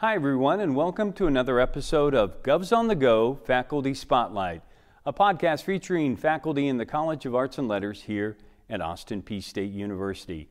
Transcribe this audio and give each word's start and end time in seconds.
Hi, 0.00 0.14
everyone, 0.14 0.60
and 0.60 0.74
welcome 0.74 1.12
to 1.12 1.26
another 1.26 1.60
episode 1.60 2.14
of 2.14 2.42
Govs 2.42 2.74
on 2.74 2.88
the 2.88 2.94
Go 2.94 3.34
Faculty 3.44 3.92
Spotlight, 3.92 4.62
a 5.04 5.12
podcast 5.12 5.64
featuring 5.64 6.16
faculty 6.16 6.68
in 6.68 6.78
the 6.78 6.86
College 6.86 7.26
of 7.26 7.34
Arts 7.34 7.58
and 7.58 7.68
Letters 7.68 8.04
here 8.04 8.38
at 8.70 8.80
Austin 8.80 9.20
Peay 9.20 9.42
State 9.42 9.72
University. 9.72 10.48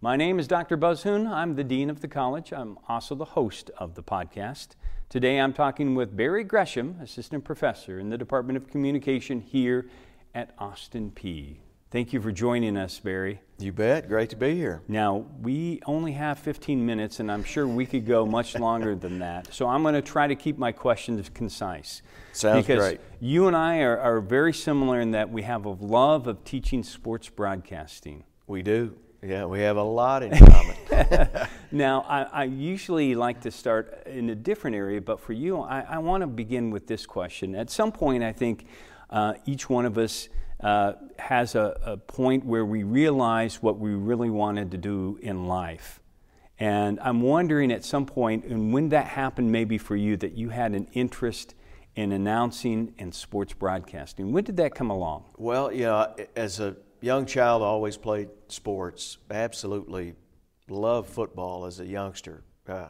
My 0.00 0.14
name 0.14 0.38
is 0.38 0.46
Dr. 0.46 0.76
Buzz 0.76 1.02
Hoon. 1.02 1.26
I'm 1.26 1.56
the 1.56 1.64
Dean 1.64 1.90
of 1.90 2.00
the 2.00 2.06
College. 2.06 2.52
I'm 2.52 2.78
also 2.88 3.16
the 3.16 3.24
host 3.24 3.72
of 3.76 3.96
the 3.96 4.04
podcast. 4.04 4.76
Today 5.08 5.40
I'm 5.40 5.52
talking 5.52 5.96
with 5.96 6.16
Barry 6.16 6.44
Gresham, 6.44 7.00
Assistant 7.02 7.42
Professor 7.42 7.98
in 7.98 8.08
the 8.08 8.16
Department 8.16 8.56
of 8.56 8.70
Communication 8.70 9.40
here 9.40 9.88
at 10.32 10.54
Austin 10.60 11.10
Peay. 11.10 11.56
Thank 11.92 12.14
you 12.14 12.22
for 12.22 12.32
joining 12.32 12.78
us, 12.78 12.98
Barry. 12.98 13.42
You 13.58 13.70
bet. 13.70 14.08
Great 14.08 14.30
to 14.30 14.36
be 14.36 14.54
here. 14.54 14.80
Now, 14.88 15.26
we 15.42 15.78
only 15.84 16.12
have 16.12 16.38
15 16.38 16.86
minutes, 16.86 17.20
and 17.20 17.30
I'm 17.30 17.44
sure 17.44 17.68
we 17.68 17.84
could 17.84 18.06
go 18.06 18.24
much 18.24 18.58
longer 18.58 18.94
than 18.94 19.18
that. 19.18 19.52
So 19.52 19.68
I'm 19.68 19.82
going 19.82 19.92
to 19.92 20.00
try 20.00 20.26
to 20.26 20.34
keep 20.34 20.56
my 20.56 20.72
questions 20.72 21.30
concise. 21.34 22.00
Sounds 22.32 22.66
because 22.66 22.78
great. 22.78 23.00
you 23.20 23.46
and 23.46 23.54
I 23.54 23.80
are, 23.80 23.98
are 23.98 24.22
very 24.22 24.54
similar 24.54 25.02
in 25.02 25.10
that 25.10 25.28
we 25.28 25.42
have 25.42 25.66
a 25.66 25.68
love 25.68 26.28
of 26.28 26.42
teaching 26.44 26.82
sports 26.82 27.28
broadcasting. 27.28 28.24
We 28.46 28.62
do. 28.62 28.96
Yeah, 29.22 29.44
we 29.44 29.60
have 29.60 29.76
a 29.76 29.82
lot 29.82 30.22
in 30.22 30.46
common. 30.46 30.76
Now, 31.74 32.06
I, 32.08 32.22
I 32.22 32.44
usually 32.44 33.14
like 33.14 33.42
to 33.42 33.50
start 33.50 34.06
in 34.06 34.30
a 34.30 34.34
different 34.34 34.76
area, 34.76 35.00
but 35.00 35.20
for 35.20 35.32
you, 35.32 35.58
I, 35.58 35.80
I 35.80 35.98
want 35.98 36.22
to 36.22 36.26
begin 36.26 36.70
with 36.70 36.86
this 36.86 37.04
question. 37.06 37.54
At 37.54 37.70
some 37.70 37.92
point, 37.92 38.22
I 38.22 38.32
think 38.32 38.66
uh, 39.08 39.34
each 39.46 39.70
one 39.70 39.86
of 39.86 39.96
us 39.96 40.28
uh, 40.62 40.92
has 41.18 41.54
a, 41.54 41.76
a 41.84 41.96
point 41.96 42.44
where 42.44 42.64
we 42.64 42.82
realize 42.82 43.62
what 43.62 43.78
we 43.78 43.90
really 43.90 44.30
wanted 44.30 44.70
to 44.70 44.78
do 44.78 45.18
in 45.20 45.46
life. 45.46 46.00
And 46.58 47.00
I'm 47.00 47.20
wondering 47.22 47.72
at 47.72 47.84
some 47.84 48.06
point, 48.06 48.44
and 48.44 48.72
when 48.72 48.90
that 48.90 49.06
happened, 49.06 49.50
maybe 49.50 49.78
for 49.78 49.96
you, 49.96 50.16
that 50.18 50.34
you 50.34 50.50
had 50.50 50.74
an 50.74 50.86
interest 50.92 51.54
in 51.96 52.12
announcing 52.12 52.94
and 52.98 53.14
sports 53.14 53.52
broadcasting. 53.52 54.32
When 54.32 54.44
did 54.44 54.56
that 54.58 54.74
come 54.74 54.90
along? 54.90 55.24
well, 55.36 55.72
know, 55.72 56.14
as 56.36 56.60
a 56.60 56.76
young 57.00 57.26
child, 57.26 57.62
I 57.62 57.66
always 57.66 57.96
played 57.96 58.28
sports. 58.48 59.18
Absolutely 59.30 60.14
loved 60.68 61.10
football 61.10 61.66
as 61.66 61.80
a 61.80 61.86
youngster. 61.86 62.44
Uh, 62.66 62.88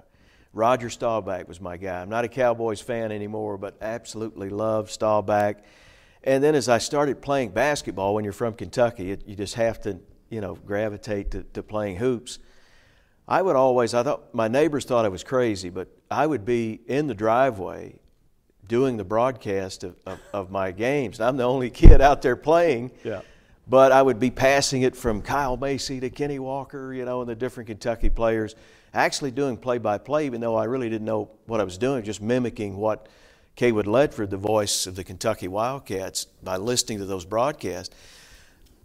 Roger 0.53 0.91
Staubach 0.91 1.49
was 1.49 1.61
my 1.61 1.79
guy. 1.79 2.03
I'm 2.03 2.11
not 2.11 2.25
a 2.25 2.29
Cowboys 2.29 2.81
fan 2.81 3.11
anymore, 3.11 3.57
but 3.57 3.77
absolutely 3.81 4.51
loved 4.51 4.91
Staubach. 4.91 5.57
And 6.25 6.43
then 6.43 6.55
as 6.55 6.69
I 6.69 6.79
started 6.79 7.21
playing 7.21 7.51
basketball, 7.51 8.15
when 8.15 8.25
you're 8.25 8.33
from 8.33 8.55
Kentucky, 8.55 9.11
it, 9.11 9.27
you 9.27 9.35
just 9.35 9.55
have 9.55 9.81
to, 9.83 9.99
you 10.31 10.41
know, 10.41 10.55
gravitate 10.55 11.33
to, 11.33 11.43
to 11.55 11.63
playing 11.63 11.97
hoops. 11.97 12.39
I 13.27 13.43
would 13.43 13.57
always, 13.57 13.95
I 13.95 14.03
thought 14.03 14.35
my 14.35 14.49
neighbors 14.49 14.85
thought 14.85 15.05
I 15.05 15.09
was 15.09 15.25
crazy, 15.25 15.71
but 15.71 15.89
I 16.11 16.27
would 16.27 16.45
be 16.45 16.81
in 16.87 17.07
the 17.07 17.15
driveway 17.15 17.97
doing 18.69 18.97
the 18.97 19.05
broadcast 19.05 19.85
of, 19.85 19.97
of, 20.07 20.19
of 20.33 20.51
my 20.51 20.71
games. 20.71 21.21
I'm 21.21 21.37
the 21.37 21.45
only 21.45 21.71
kid 21.71 22.01
out 22.01 22.23
there 22.23 22.37
playing. 22.37 22.93
Yeah. 23.05 23.23
But 23.69 23.93
I 23.93 24.03
would 24.03 24.19
be 24.19 24.31
passing 24.31 24.83
it 24.83 24.97
from 24.97 25.23
Kyle 25.23 25.57
Macy 25.57 26.01
to 26.01 26.11
Kenny 26.11 26.41
Walker, 26.41 26.93
you 26.93 27.05
know, 27.05 27.21
and 27.21 27.31
the 27.31 27.35
different 27.35 27.69
Kentucky 27.69 28.11
players, 28.11 28.57
actually 28.93 29.31
doing 29.31 29.57
play 29.57 29.79
by 29.79 29.99
play, 29.99 30.27
even 30.27 30.41
though 30.41 30.57
I 30.57 30.65
really 30.65 30.91
didn't 30.91 31.07
know 31.07 31.31
what 31.47 31.61
I 31.61 31.65
was 31.65 31.79
doing, 31.79 32.03
just 32.03 32.21
mimicking 32.21 32.77
what 32.77 33.09
Cawood 33.57 33.87
Ledford, 33.87 34.31
the 34.31 34.37
voice 34.37 34.87
of 34.87 34.97
the 34.97 35.05
Kentucky 35.05 35.49
Wildcats, 35.49 36.27
by 36.43 36.57
listening 36.57 36.99
to 36.99 37.05
those 37.05 37.25
broadcasts. 37.25 37.95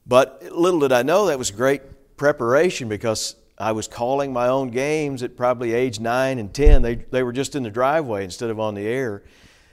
But 0.05 0.43
little 0.51 0.79
did 0.81 0.91
I 0.91 1.03
know 1.03 1.27
that 1.27 1.37
was 1.37 1.51
great 1.51 1.81
preparation 2.17 2.89
because 2.89 3.35
I 3.57 3.71
was 3.71 3.87
calling 3.87 4.31
my 4.31 4.47
own 4.47 4.69
games 4.69 5.23
at 5.23 5.35
probably 5.35 5.73
age 5.73 5.99
nine 5.99 6.37
and 6.37 6.53
10. 6.53 6.81
They, 6.81 6.95
they 6.95 7.23
were 7.23 7.33
just 7.33 7.55
in 7.55 7.63
the 7.63 7.69
driveway 7.69 8.23
instead 8.23 8.49
of 8.49 8.59
on 8.59 8.75
the 8.75 8.85
air. 8.85 9.23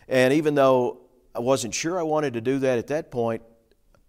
And 0.09 0.33
even 0.33 0.55
though 0.55 1.01
I 1.35 1.41
wasn't 1.41 1.75
sure 1.75 1.99
I 1.99 2.03
wanted 2.03 2.35
to 2.35 2.41
do 2.41 2.59
that 2.61 2.79
at 2.79 2.87
that 2.89 3.11
point, 3.11 3.43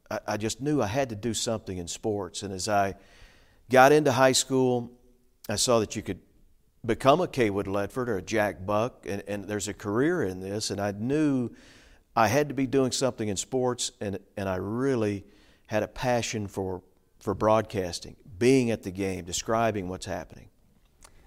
I, 0.10 0.20
I 0.28 0.38
just 0.38 0.62
knew 0.62 0.82
I 0.82 0.88
had 0.88 1.10
to 1.10 1.16
do 1.16 1.34
something 1.34 1.78
in 1.78 1.88
sports. 1.88 2.44
And 2.44 2.54
as 2.54 2.70
I 2.70 2.96
got 3.70 3.92
into 3.92 4.12
high 4.12 4.32
school, 4.32 4.92
I 5.50 5.56
saw 5.56 5.80
that 5.80 5.96
you 5.96 6.02
could 6.02 6.20
become 6.86 7.22
a 7.22 7.28
Cawood 7.28 7.68
Ledford 7.68 8.08
or 8.08 8.18
a 8.18 8.22
Jack 8.22 8.66
Buck, 8.66 9.06
and, 9.08 9.24
and 9.28 9.46
there's 9.46 9.68
a 9.68 9.74
career 9.74 10.24
in 10.24 10.40
this. 10.40 10.70
And 10.70 10.80
I 10.80 10.92
knew 10.92 11.50
I 12.16 12.28
had 12.28 12.48
to 12.50 12.54
be 12.54 12.68
doing 12.68 12.92
something 12.92 13.28
in 13.28 13.38
sports, 13.38 13.92
and, 14.00 14.20
and 14.38 14.48
I 14.48 14.56
really 14.56 15.26
had 15.68 15.84
a 15.84 15.88
passion 15.88 16.48
for, 16.48 16.82
for 17.20 17.34
broadcasting, 17.34 18.16
being 18.38 18.72
at 18.72 18.84
the 18.84 18.92
game, 18.92 19.26
describing 19.26 19.90
what's 19.90 20.06
happening. 20.06 20.50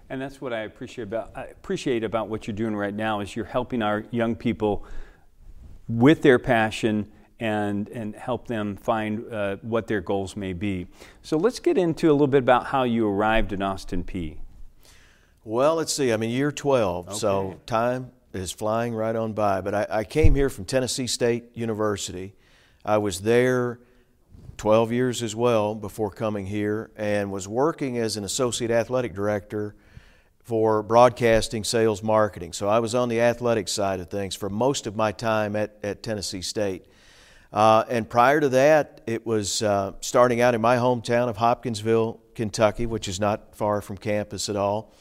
And 0.09 0.19
that's 0.19 0.41
what 0.41 0.53
I 0.53 0.61
appreciate 0.61 1.03
about 1.03 1.31
I 1.35 1.43
appreciate 1.43 2.03
about 2.03 2.29
what 2.29 2.47
you're 2.47 2.55
doing 2.55 2.75
right 2.75 2.93
now 2.93 3.19
is 3.19 3.35
you're 3.35 3.45
helping 3.45 3.83
our 3.83 4.05
young 4.09 4.35
people 4.35 4.83
with 5.87 6.23
their 6.23 6.39
passion 6.39 7.11
and 7.39 7.87
and 7.89 8.15
help 8.15 8.47
them 8.47 8.75
find 8.75 9.31
uh, 9.31 9.57
what 9.61 9.85
their 9.85 10.01
goals 10.01 10.35
may 10.35 10.53
be. 10.53 10.87
So 11.21 11.37
let's 11.37 11.59
get 11.59 11.77
into 11.77 12.09
a 12.09 12.13
little 12.13 12.25
bit 12.25 12.39
about 12.39 12.65
how 12.67 12.83
you 12.83 13.07
arrived 13.07 13.53
in 13.53 13.61
Austin 13.61 14.03
Peay. 14.03 14.37
Well, 15.49 15.77
let's 15.77 15.91
see. 15.91 16.11
I'm 16.11 16.21
in 16.21 16.29
year 16.29 16.51
12, 16.51 17.07
Okay. 17.07 17.17
so 17.17 17.59
time 17.65 18.11
is 18.33 18.51
flying 18.51 18.93
right 18.93 19.15
on 19.15 19.33
by. 19.33 19.61
But 19.61 19.73
I, 19.73 19.87
I 19.89 20.03
came 20.03 20.35
here 20.35 20.47
from 20.47 20.65
Tennessee 20.65 21.07
State 21.07 21.45
University. 21.55 22.35
I 22.85 22.99
was 22.99 23.21
there 23.21 23.79
12 24.57 24.91
years 24.91 25.23
as 25.23 25.35
well 25.35 25.73
before 25.73 26.11
coming 26.11 26.45
here 26.45 26.91
and 26.95 27.31
was 27.31 27.47
working 27.47 27.97
as 27.97 28.15
an 28.15 28.23
associate 28.23 28.69
athletic 28.69 29.15
director 29.15 29.73
for 30.43 30.83
broadcasting, 30.83 31.63
sales, 31.63 32.03
marketing. 32.03 32.53
So 32.53 32.69
I 32.69 32.77
was 32.77 32.93
on 32.93 33.09
the 33.09 33.19
athletic 33.19 33.69
side 33.69 33.99
of 33.99 34.07
things 34.11 34.35
for 34.35 34.51
most 34.51 34.85
of 34.85 34.95
my 34.95 35.11
time 35.11 35.55
at, 35.55 35.79
at 35.81 36.03
Tennessee 36.03 36.43
State. 36.43 36.85
Uh, 37.51 37.85
and 37.89 38.07
prior 38.07 38.39
to 38.39 38.49
that, 38.49 39.01
it 39.07 39.25
was 39.25 39.63
uh, 39.63 39.93
starting 40.01 40.41
out 40.41 40.53
in 40.53 40.61
my 40.61 40.75
hometown 40.75 41.27
of 41.27 41.37
Hopkinsville, 41.37 42.19
Kentucky, 42.35 42.85
which 42.85 43.07
is 43.07 43.19
not 43.19 43.55
far 43.55 43.81
from 43.81 43.97
campus 43.97 44.47
at 44.47 44.55
all, 44.55 44.93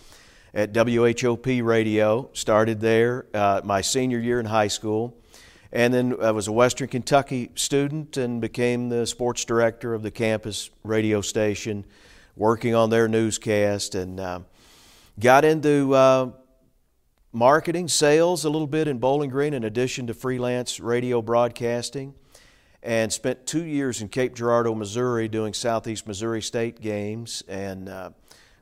at 0.55 0.73
WHOP 0.75 1.47
Radio. 1.47 2.31
Started 2.33 2.81
there 2.81 3.27
uh, 3.35 3.61
my 3.65 3.81
senior 3.81 4.19
year 4.19 4.41
in 4.41 4.47
high 4.47 4.69
school. 4.69 5.17
And 5.73 5.93
then 5.93 6.17
I 6.23 6.31
was 6.31 6.49
a 6.49 6.53
Western 6.53 6.89
Kentucky 6.89 7.51
student 7.55 8.17
and 8.17 8.41
became 8.41 8.89
the 8.89 9.07
sports 9.07 9.45
director 9.45 9.93
of 9.93 10.03
the 10.03 10.11
campus 10.11 10.71
radio 10.83 11.21
station, 11.21 11.85
working 12.37 12.75
on 12.75 12.89
their 12.89 13.07
newscast, 13.07 13.95
and 13.95 14.19
uh, 14.19 14.41
got 15.21 15.45
into 15.45 15.95
uh, 15.95 16.31
marketing, 17.33 17.87
sales 17.89 18.47
a 18.47 18.51
little 18.51 18.67
bit 18.67 18.89
in 18.89 18.99
Bowling 18.99 19.29
Green, 19.29 19.53
in 19.53 19.65
addition 19.65 20.07
to 20.07 20.15
freelance 20.15 20.81
radio 20.81 21.21
broadcasting, 21.21 22.15
and 22.83 23.13
spent 23.13 23.47
two 23.47 23.65
years 23.65 24.01
in 24.01 24.09
Cape 24.09 24.35
Girardeau, 24.35 24.75
Missouri, 24.75 25.29
doing 25.29 25.53
Southeast 25.53 26.07
Missouri 26.07 26.41
State 26.41 26.81
games, 26.81 27.43
and 27.47 27.91
uh, 27.91 28.11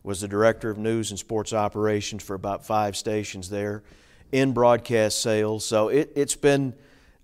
was 0.07 0.21
the 0.21 0.29
director 0.29 0.71
of 0.71 0.79
news 0.79 1.11
and 1.11 1.19
sports 1.19 1.53
operations 1.53 2.23
for 2.23 2.35
about 2.35 2.65
five 2.65 2.97
stations 2.97 3.51
there 3.51 3.83
in 4.31 4.53
broadcast 4.53 5.21
sales. 5.21 5.65
So 5.65 5.89
it, 5.89 6.13
it's 6.15 6.37
been 6.37 6.75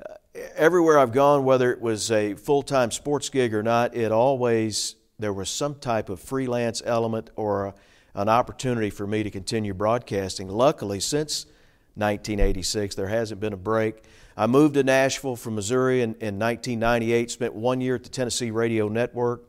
uh, 0.05 0.15
everywhere 0.57 0.99
I've 0.99 1.13
gone, 1.13 1.45
whether 1.45 1.73
it 1.73 1.81
was 1.81 2.11
a 2.11 2.35
full 2.35 2.63
time 2.63 2.91
sports 2.91 3.29
gig 3.29 3.55
or 3.55 3.63
not, 3.63 3.95
it 3.95 4.11
always 4.11 4.97
there 5.21 5.33
was 5.33 5.49
some 5.49 5.77
type 5.77 6.09
of 6.09 6.19
freelance 6.19 6.83
element 6.85 7.31
or 7.37 7.67
a, 7.67 7.75
an 8.17 8.29
opportunity 8.29 8.91
for 8.91 9.07
me 9.07 9.23
to 9.23 9.31
continue 9.31 9.73
broadcasting. 9.73 10.49
Luckily, 10.49 10.99
since 10.99 11.47
1986, 11.95 12.97
there 12.97 13.07
hasn't 13.07 13.41
been 13.41 13.53
a 13.53 13.57
break. 13.57 14.03
I 14.37 14.49
moved 14.49 14.75
to 14.75 14.83
Nashville 14.83 15.37
from 15.37 15.55
Missouri 15.55 16.01
in, 16.01 16.15
in 16.15 16.37
1998, 16.37 17.31
spent 17.31 17.55
one 17.55 17.81
year 17.81 17.95
at 17.95 18.03
the 18.03 18.09
Tennessee 18.09 18.51
Radio 18.51 18.89
Network, 18.89 19.45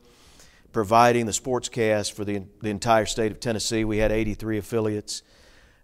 providing 0.74 1.24
the 1.24 1.32
sportscast 1.32 2.12
for 2.12 2.24
the, 2.24 2.42
the 2.60 2.68
entire 2.68 3.06
state 3.06 3.32
of 3.32 3.40
Tennessee. 3.40 3.84
We 3.84 3.98
had 3.98 4.12
83 4.12 4.58
affiliates 4.58 5.22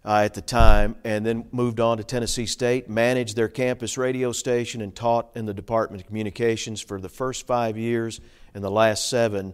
uh, 0.03 0.23
at 0.25 0.33
the 0.33 0.41
time, 0.41 0.95
and 1.03 1.25
then 1.25 1.47
moved 1.51 1.79
on 1.79 1.97
to 1.97 2.03
Tennessee 2.03 2.45
State, 2.45 2.89
managed 2.89 3.35
their 3.35 3.47
campus 3.47 3.97
radio 3.97 4.31
station, 4.31 4.81
and 4.81 4.93
taught 4.95 5.29
in 5.35 5.45
the 5.45 5.53
Department 5.53 6.01
of 6.01 6.07
Communications 6.07 6.81
for 6.81 6.99
the 6.99 7.09
first 7.09 7.47
five 7.47 7.77
years, 7.77 8.19
and 8.53 8.63
the 8.63 8.69
last 8.69 9.09
seven 9.09 9.53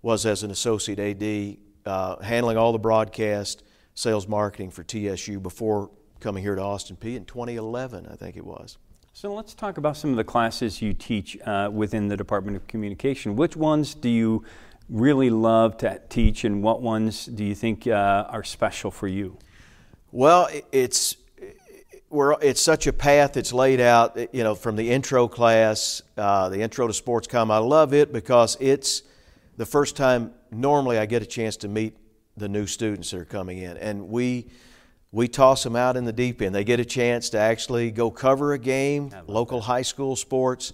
was 0.00 0.24
as 0.24 0.42
an 0.42 0.50
associate 0.50 0.98
AD, 0.98 1.56
uh, 1.84 2.22
handling 2.22 2.56
all 2.56 2.72
the 2.72 2.78
broadcast, 2.78 3.64
sales, 3.94 4.28
marketing 4.28 4.70
for 4.70 4.84
TSU 4.84 5.40
before 5.40 5.90
coming 6.20 6.42
here 6.42 6.54
to 6.54 6.62
Austin 6.62 6.96
Peay 6.96 7.16
in 7.16 7.24
2011, 7.24 8.06
I 8.10 8.14
think 8.14 8.36
it 8.36 8.44
was. 8.44 8.78
So 9.12 9.34
let's 9.34 9.52
talk 9.52 9.78
about 9.78 9.96
some 9.96 10.10
of 10.10 10.16
the 10.16 10.22
classes 10.22 10.80
you 10.80 10.94
teach 10.94 11.36
uh, 11.44 11.68
within 11.72 12.06
the 12.06 12.16
Department 12.16 12.56
of 12.56 12.68
Communication. 12.68 13.34
Which 13.34 13.56
ones 13.56 13.94
do 13.96 14.08
you 14.08 14.44
really 14.88 15.30
love 15.30 15.76
to 15.78 16.00
teach, 16.08 16.44
and 16.44 16.62
what 16.62 16.80
ones 16.82 17.26
do 17.26 17.44
you 17.44 17.54
think 17.54 17.86
uh, 17.86 18.26
are 18.28 18.44
special 18.44 18.90
for 18.90 19.06
you? 19.06 19.36
Well, 20.12 20.48
it's 20.72 21.16
we're, 22.10 22.36
it's 22.40 22.62
such 22.62 22.86
a 22.86 22.92
path 22.92 23.34
that's 23.34 23.52
laid 23.52 23.80
out, 23.80 24.18
you 24.32 24.42
know, 24.42 24.54
from 24.54 24.76
the 24.76 24.90
intro 24.90 25.28
class, 25.28 26.00
uh, 26.16 26.48
the 26.48 26.60
intro 26.60 26.86
to 26.86 26.94
sports 26.94 27.28
com. 27.28 27.50
I 27.50 27.58
love 27.58 27.92
it 27.92 28.12
because 28.12 28.56
it's 28.60 29.02
the 29.58 29.66
first 29.66 29.96
time 29.96 30.32
normally 30.50 30.98
I 30.98 31.04
get 31.04 31.22
a 31.22 31.26
chance 31.26 31.56
to 31.58 31.68
meet 31.68 31.94
the 32.36 32.48
new 32.48 32.66
students 32.66 33.10
that 33.10 33.20
are 33.20 33.24
coming 33.24 33.58
in, 33.58 33.76
and 33.76 34.08
we 34.08 34.46
we 35.10 35.28
toss 35.28 35.62
them 35.62 35.76
out 35.76 35.96
in 35.96 36.04
the 36.04 36.12
deep 36.12 36.40
end. 36.40 36.54
They 36.54 36.64
get 36.64 36.80
a 36.80 36.84
chance 36.84 37.30
to 37.30 37.38
actually 37.38 37.90
go 37.90 38.10
cover 38.10 38.52
a 38.52 38.58
game, 38.58 39.10
local 39.26 39.58
that. 39.60 39.66
high 39.66 39.82
school 39.82 40.16
sports, 40.16 40.72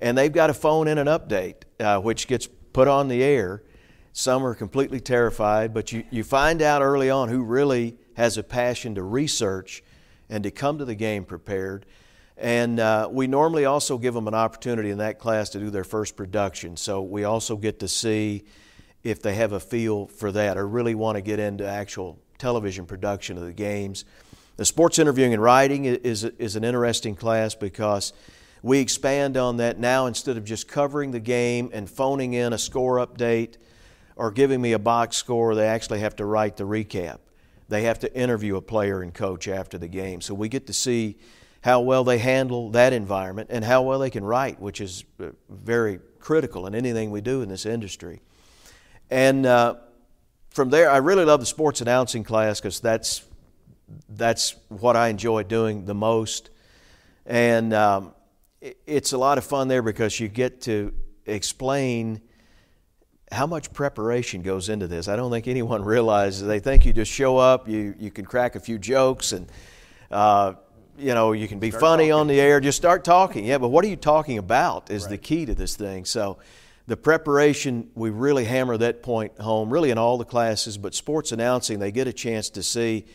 and 0.00 0.18
they've 0.18 0.32
got 0.32 0.50
a 0.50 0.54
phone 0.54 0.88
in 0.88 0.98
an 0.98 1.06
update, 1.06 1.62
uh, 1.78 2.00
which 2.00 2.26
gets 2.26 2.48
put 2.72 2.88
on 2.88 3.08
the 3.08 3.22
air. 3.22 3.62
Some 4.12 4.44
are 4.44 4.54
completely 4.54 5.00
terrified, 5.00 5.72
but 5.72 5.92
you, 5.92 6.04
you 6.10 6.22
find 6.22 6.60
out 6.60 6.82
early 6.82 7.08
on 7.08 7.28
who 7.28 7.42
really 7.42 7.96
has 8.14 8.36
a 8.36 8.42
passion 8.42 8.94
to 8.96 9.02
research 9.02 9.82
and 10.28 10.44
to 10.44 10.50
come 10.50 10.78
to 10.78 10.84
the 10.84 10.94
game 10.94 11.24
prepared. 11.24 11.86
And 12.36 12.80
uh, 12.80 13.08
we 13.10 13.26
normally 13.26 13.64
also 13.64 13.98
give 13.98 14.14
them 14.14 14.28
an 14.28 14.34
opportunity 14.34 14.90
in 14.90 14.98
that 14.98 15.18
class 15.18 15.50
to 15.50 15.58
do 15.58 15.70
their 15.70 15.84
first 15.84 16.16
production. 16.16 16.76
So 16.76 17.02
we 17.02 17.24
also 17.24 17.56
get 17.56 17.78
to 17.80 17.88
see 17.88 18.44
if 19.02 19.22
they 19.22 19.34
have 19.34 19.52
a 19.52 19.60
feel 19.60 20.06
for 20.06 20.32
that 20.32 20.56
or 20.56 20.66
really 20.66 20.94
want 20.94 21.16
to 21.16 21.22
get 21.22 21.38
into 21.38 21.66
actual 21.66 22.18
television 22.38 22.86
production 22.86 23.36
of 23.38 23.44
the 23.44 23.52
games. 23.52 24.04
The 24.56 24.64
sports 24.64 24.98
interviewing 24.98 25.32
and 25.32 25.42
writing 25.42 25.86
is, 25.86 26.24
is 26.24 26.56
an 26.56 26.64
interesting 26.64 27.14
class 27.14 27.54
because 27.54 28.12
we 28.62 28.78
expand 28.78 29.36
on 29.36 29.56
that 29.56 29.78
now 29.78 30.06
instead 30.06 30.36
of 30.36 30.44
just 30.44 30.68
covering 30.68 31.10
the 31.10 31.20
game 31.20 31.70
and 31.72 31.90
phoning 31.90 32.34
in 32.34 32.52
a 32.52 32.58
score 32.58 33.04
update 33.04 33.56
or 34.14 34.30
giving 34.30 34.60
me 34.60 34.72
a 34.72 34.78
box 34.78 35.16
score, 35.16 35.54
they 35.54 35.66
actually 35.66 36.00
have 36.00 36.16
to 36.16 36.24
write 36.24 36.56
the 36.56 36.64
recap. 36.64 37.18
They 37.68 37.82
have 37.82 37.98
to 38.00 38.14
interview 38.14 38.56
a 38.56 38.62
player 38.62 39.02
and 39.02 39.12
coach 39.12 39.48
after 39.48 39.78
the 39.78 39.88
game. 39.88 40.20
So 40.20 40.34
we 40.34 40.48
get 40.48 40.66
to 40.68 40.72
see 40.72 41.16
how 41.62 41.80
well 41.80 42.04
they 42.04 42.18
handle 42.18 42.70
that 42.70 42.92
environment 42.92 43.48
and 43.50 43.64
how 43.64 43.82
well 43.82 43.98
they 43.98 44.10
can 44.10 44.24
write, 44.24 44.60
which 44.60 44.80
is 44.80 45.04
uh, 45.20 45.30
very 45.48 45.98
critical 46.20 46.66
in 46.66 46.74
anything 46.74 47.10
we 47.10 47.20
do 47.20 47.42
in 47.42 47.48
this 47.48 47.66
industry. 47.66 48.20
And 49.10 49.46
uh, 49.46 49.76
from 50.50 50.70
there, 50.70 50.90
I 50.90 50.98
really 50.98 51.24
love 51.24 51.40
the 51.40 51.46
sports 51.46 51.80
announcing 51.80 52.24
class 52.24 52.60
because 52.60 52.80
that's 52.80 53.24
that's 54.08 54.54
what 54.68 54.96
I 54.96 55.08
enjoy 55.08 55.42
doing 55.42 55.84
the 55.84 55.94
most, 55.94 56.48
and 57.26 57.74
um, 57.74 58.14
it's 58.86 59.12
a 59.12 59.18
lot 59.18 59.38
of 59.38 59.44
fun 59.44 59.68
there 59.68 59.82
because 59.82 60.18
you 60.20 60.28
get 60.28 60.60
to 60.62 60.94
explain 61.26 62.20
how 63.30 63.46
much 63.46 63.72
preparation 63.72 64.42
goes 64.42 64.68
into 64.68 64.86
this. 64.86 65.08
I 65.08 65.16
don't 65.16 65.30
think 65.30 65.48
anyone 65.48 65.84
realizes. 65.84 66.46
They 66.46 66.60
think 66.60 66.84
you 66.86 66.92
just 66.92 67.10
show 67.10 67.38
up, 67.38 67.68
you 67.68 67.94
you 67.98 68.10
can 68.10 68.24
crack 68.24 68.54
a 68.54 68.60
few 68.60 68.78
jokes, 68.78 69.32
and 69.32 69.50
uh, 70.10 70.54
you 70.98 71.14
know 71.14 71.32
you 71.32 71.48
can 71.48 71.58
be 71.58 71.70
start 71.70 71.80
funny 71.80 72.04
talking. 72.04 72.12
on 72.20 72.26
the 72.28 72.40
air. 72.40 72.60
Just 72.60 72.78
start 72.78 73.04
talking. 73.04 73.44
Yeah, 73.44 73.58
but 73.58 73.68
what 73.68 73.84
are 73.84 73.88
you 73.88 73.96
talking 73.96 74.38
about? 74.38 74.90
Is 74.90 75.04
right. 75.04 75.10
the 75.10 75.18
key 75.18 75.46
to 75.46 75.54
this 75.54 75.76
thing. 75.76 76.04
So 76.04 76.38
the 76.86 76.96
preparation, 76.96 77.90
we 77.94 78.10
really 78.10 78.44
hammer 78.44 78.76
that 78.76 79.02
point 79.02 79.38
home, 79.38 79.72
really 79.72 79.90
in 79.90 79.98
all 79.98 80.18
the 80.18 80.24
classes, 80.24 80.76
but 80.76 80.94
sports 80.94 81.32
announcing, 81.32 81.78
they 81.78 81.92
get 81.92 82.08
a 82.08 82.12
chance 82.12 82.50
to 82.50 82.62
see, 82.62 83.06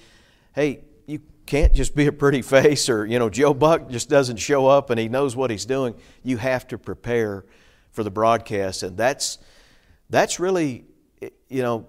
hey, 0.56 0.82
you 1.07 1.21
can't 1.45 1.74
just 1.74 1.95
be 1.95 2.06
a 2.06 2.12
pretty 2.12 2.42
face 2.42 2.89
or, 2.89 3.06
you 3.06 3.18
know, 3.18 3.30
Joe 3.30 3.54
Buck 3.54 3.89
just 3.89 4.09
doesn't 4.09 4.38
show 4.38 4.68
up 4.68 4.89
and 4.89 5.00
he 5.00 5.07
knows 5.07 5.36
what 5.36 5.50
he's 5.50 5.65
doing. 5.65 5.95
You 6.21 6.38
have 6.38 6.68
to 6.68 6.77
prepare 6.77 7.45
for 7.92 8.04
the 8.04 8.12
broadcast. 8.12 8.83
And 8.83 8.95
that's, 8.98 9.39
that's 10.09 10.39
really, 10.39 10.86
you 11.48 11.63
know, 11.63 11.88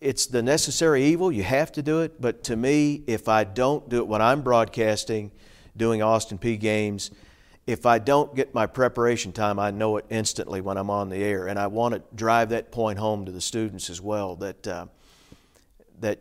it's 0.00 0.26
the 0.26 0.42
necessary 0.42 1.04
evil. 1.04 1.32
You 1.32 1.42
have 1.42 1.72
to 1.72 1.82
do 1.82 2.02
it. 2.02 2.20
But 2.20 2.44
to 2.44 2.56
me, 2.56 3.02
if 3.06 3.28
I 3.28 3.44
don't 3.44 3.88
do 3.88 3.98
it 3.98 4.06
when 4.06 4.20
I'm 4.20 4.42
broadcasting, 4.42 5.32
doing 5.74 6.02
Austin 6.02 6.38
Peay 6.38 6.60
games, 6.60 7.10
if 7.66 7.86
I 7.86 7.98
don't 7.98 8.36
get 8.36 8.54
my 8.54 8.66
preparation 8.66 9.32
time, 9.32 9.58
I 9.58 9.70
know 9.70 9.96
it 9.96 10.04
instantly 10.10 10.60
when 10.60 10.76
I'm 10.76 10.90
on 10.90 11.08
the 11.08 11.16
air. 11.16 11.48
And 11.48 11.58
I 11.58 11.66
want 11.66 11.94
to 11.94 12.02
drive 12.14 12.50
that 12.50 12.70
point 12.70 12.98
home 12.98 13.24
to 13.24 13.32
the 13.32 13.40
students 13.40 13.88
as 13.88 14.00
well 14.00 14.36
that, 14.36 14.68
uh, 14.68 14.86
that 16.00 16.20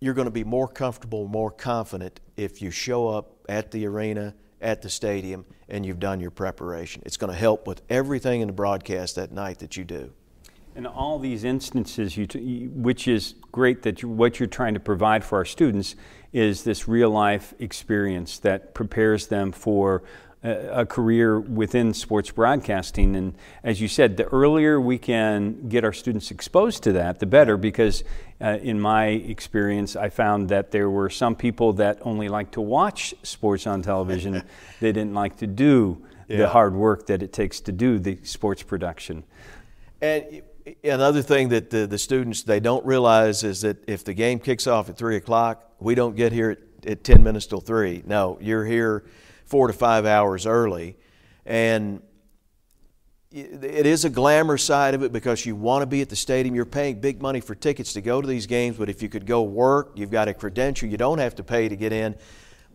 you're 0.00 0.14
going 0.14 0.26
to 0.26 0.32
be 0.32 0.44
more 0.44 0.68
comfortable, 0.68 1.26
more 1.26 1.50
confident 1.50 2.20
if 2.36 2.60
you 2.60 2.70
show 2.70 3.08
up 3.08 3.32
at 3.48 3.70
the 3.70 3.86
arena, 3.86 4.34
at 4.60 4.82
the 4.82 4.90
stadium, 4.90 5.44
and 5.68 5.84
you've 5.84 6.00
done 6.00 6.20
your 6.20 6.30
preparation. 6.30 7.02
It's 7.06 7.16
going 7.16 7.32
to 7.32 7.38
help 7.38 7.66
with 7.66 7.82
everything 7.88 8.40
in 8.40 8.48
the 8.48 8.52
broadcast 8.52 9.16
that 9.16 9.32
night 9.32 9.58
that 9.60 9.76
you 9.76 9.84
do. 9.84 10.12
In 10.74 10.84
all 10.84 11.18
these 11.18 11.44
instances, 11.44 12.18
you 12.18 12.26
which 12.74 13.08
is 13.08 13.34
great 13.50 13.82
that 13.84 14.02
you, 14.02 14.10
what 14.10 14.38
you're 14.38 14.46
trying 14.46 14.74
to 14.74 14.80
provide 14.80 15.24
for 15.24 15.38
our 15.38 15.44
students 15.46 15.96
is 16.34 16.64
this 16.64 16.86
real 16.86 17.08
life 17.08 17.54
experience 17.58 18.38
that 18.40 18.74
prepares 18.74 19.28
them 19.28 19.52
for 19.52 20.02
a 20.42 20.86
career 20.86 21.40
within 21.40 21.92
sports 21.92 22.30
broadcasting. 22.30 23.16
And 23.16 23.34
as 23.64 23.80
you 23.80 23.88
said, 23.88 24.16
the 24.16 24.24
earlier 24.26 24.80
we 24.80 24.98
can 24.98 25.68
get 25.68 25.84
our 25.84 25.92
students 25.92 26.30
exposed 26.30 26.82
to 26.84 26.92
that, 26.92 27.18
the 27.18 27.26
better, 27.26 27.56
because 27.56 28.04
uh, 28.40 28.58
in 28.62 28.80
my 28.80 29.06
experience, 29.06 29.96
I 29.96 30.08
found 30.08 30.48
that 30.50 30.70
there 30.70 30.88
were 30.90 31.10
some 31.10 31.34
people 31.34 31.72
that 31.74 31.98
only 32.02 32.28
like 32.28 32.52
to 32.52 32.60
watch 32.60 33.14
sports 33.22 33.66
on 33.66 33.82
television, 33.82 34.42
they 34.80 34.92
didn't 34.92 35.14
like 35.14 35.38
to 35.38 35.46
do 35.46 36.04
yeah. 36.28 36.38
the 36.38 36.48
hard 36.48 36.74
work 36.74 37.06
that 37.06 37.22
it 37.22 37.32
takes 37.32 37.60
to 37.60 37.72
do 37.72 37.98
the 37.98 38.18
sports 38.22 38.62
production. 38.62 39.24
And 40.00 40.42
another 40.84 41.22
thing 41.22 41.48
that 41.48 41.70
the, 41.70 41.86
the 41.86 41.98
students 41.98 42.42
they 42.42 42.60
don't 42.60 42.84
realize 42.84 43.42
is 43.42 43.62
that 43.62 43.78
if 43.88 44.04
the 44.04 44.14
game 44.14 44.38
kicks 44.38 44.66
off 44.66 44.88
at 44.90 44.96
three 44.96 45.16
o'clock, 45.16 45.72
we 45.80 45.94
don't 45.94 46.14
get 46.14 46.32
here 46.32 46.50
at, 46.50 46.58
at 46.86 47.04
ten 47.04 47.22
minutes 47.22 47.46
till 47.46 47.60
three. 47.60 48.02
No, 48.06 48.38
you're 48.40 48.64
here 48.64 49.04
four 49.46 49.66
to 49.68 49.72
five 49.72 50.04
hours 50.04 50.46
early. 50.46 50.96
And 51.44 52.02
it 53.32 53.86
is 53.86 54.04
a 54.04 54.10
glamour 54.10 54.56
side 54.56 54.94
of 54.94 55.02
it 55.02 55.12
because 55.12 55.44
you 55.44 55.56
want 55.56 55.82
to 55.82 55.86
be 55.86 56.00
at 56.00 56.08
the 56.08 56.16
stadium. 56.16 56.54
You're 56.54 56.64
paying 56.64 57.00
big 57.00 57.20
money 57.20 57.40
for 57.40 57.54
tickets 57.54 57.92
to 57.94 58.00
go 58.00 58.22
to 58.22 58.26
these 58.26 58.46
games, 58.46 58.76
but 58.76 58.88
if 58.88 59.02
you 59.02 59.08
could 59.08 59.26
go 59.26 59.42
work, 59.42 59.92
you've 59.94 60.10
got 60.10 60.28
a 60.28 60.34
credential, 60.34 60.88
you 60.88 60.96
don't 60.96 61.18
have 61.18 61.34
to 61.36 61.44
pay 61.44 61.68
to 61.68 61.76
get 61.76 61.92
in, 61.92 62.16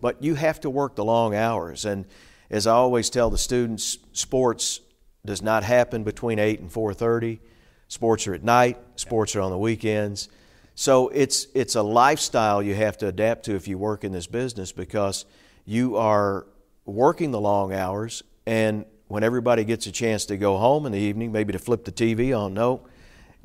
but 0.01 0.21
you 0.21 0.35
have 0.35 0.59
to 0.61 0.69
work 0.69 0.95
the 0.95 1.05
long 1.05 1.33
hours. 1.33 1.85
And 1.85 2.05
as 2.49 2.67
I 2.67 2.73
always 2.73 3.09
tell 3.09 3.29
the 3.29 3.37
students, 3.37 3.97
sports 4.11 4.81
does 5.25 5.41
not 5.41 5.63
happen 5.63 6.03
between 6.03 6.37
8 6.37 6.59
and 6.59 6.69
4:30. 6.71 7.39
Sports 7.87 8.27
are 8.27 8.33
at 8.33 8.43
night, 8.43 8.77
sports 8.95 9.35
are 9.35 9.41
on 9.41 9.51
the 9.51 9.57
weekends. 9.57 10.29
So 10.75 11.09
it's 11.09 11.47
it's 11.53 11.75
a 11.75 11.81
lifestyle 11.81 12.61
you 12.61 12.75
have 12.75 12.97
to 12.99 13.07
adapt 13.07 13.45
to 13.45 13.55
if 13.55 13.67
you 13.67 13.77
work 13.77 14.03
in 14.03 14.11
this 14.11 14.27
business 14.27 14.71
because 14.71 15.25
you 15.65 15.97
are 15.97 16.45
working 16.85 17.31
the 17.31 17.39
long 17.39 17.73
hours, 17.73 18.23
and 18.45 18.85
when 19.07 19.23
everybody 19.23 19.63
gets 19.63 19.87
a 19.87 19.91
chance 19.91 20.25
to 20.25 20.37
go 20.37 20.57
home 20.57 20.85
in 20.85 20.91
the 20.91 20.99
evening, 20.99 21.31
maybe 21.31 21.51
to 21.53 21.59
flip 21.59 21.83
the 21.83 21.91
TV 21.91 22.37
on, 22.37 22.53
no, 22.53 22.87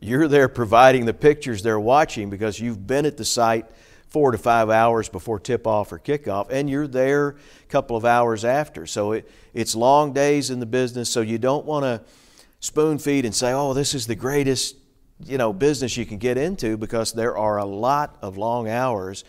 you're 0.00 0.28
there 0.28 0.48
providing 0.48 1.06
the 1.06 1.14
pictures 1.14 1.62
they're 1.62 1.80
watching 1.80 2.30
because 2.30 2.60
you've 2.60 2.86
been 2.86 3.06
at 3.06 3.16
the 3.16 3.24
site 3.24 3.66
four 4.08 4.30
to 4.30 4.38
five 4.38 4.70
hours 4.70 5.08
before 5.08 5.38
tip 5.40 5.66
off 5.66 5.92
or 5.92 5.98
kickoff, 5.98 6.48
and 6.50 6.70
you're 6.70 6.86
there 6.86 7.30
a 7.30 7.66
couple 7.68 7.96
of 7.96 8.04
hours 8.04 8.44
after. 8.44 8.86
So 8.86 9.12
it, 9.12 9.30
it's 9.52 9.74
long 9.74 10.12
days 10.12 10.50
in 10.50 10.60
the 10.60 10.66
business, 10.66 11.10
so 11.10 11.20
you 11.20 11.38
don't 11.38 11.66
want 11.66 11.84
to 11.84 12.02
spoon 12.60 12.98
feed 12.98 13.24
and 13.24 13.34
say, 13.34 13.52
oh, 13.52 13.74
this 13.74 13.94
is 13.94 14.06
the 14.06 14.14
greatest 14.14 14.76
you 15.24 15.38
know 15.38 15.52
business 15.52 15.96
you 15.96 16.04
can 16.04 16.18
get 16.18 16.36
into 16.36 16.76
because 16.76 17.12
there 17.12 17.36
are 17.36 17.56
a 17.58 17.64
lot 17.64 18.18
of 18.20 18.36
long 18.36 18.68
hours 18.68 19.24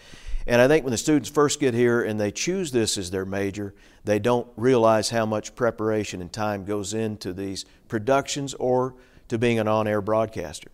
and 0.48 0.62
I 0.62 0.68
think 0.68 0.86
when 0.86 0.92
the 0.92 0.98
students 0.98 1.30
first 1.30 1.60
get 1.60 1.74
here 1.74 2.02
and 2.02 2.20
they 2.20 2.32
choose 2.32 2.72
this 2.72 2.98
as 2.98 3.12
their 3.12 3.26
major, 3.26 3.76
they 4.06 4.18
don't 4.18 4.48
realize 4.56 5.10
how 5.10 5.26
much 5.26 5.56
preparation 5.56 6.22
and 6.22 6.32
time 6.32 6.64
goes 6.64 6.94
into 6.94 7.34
these 7.34 7.66
productions 7.90 8.54
or 8.54 8.96
to 9.28 9.38
being 9.38 9.60
an 9.60 9.68
on 9.68 9.88
air 9.88 10.02
broadcaster. 10.02 10.72